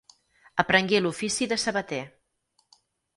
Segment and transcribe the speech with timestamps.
[0.61, 2.03] Aprengué l'ofici de sabater.